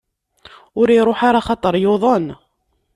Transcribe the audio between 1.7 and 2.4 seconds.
yuḍen.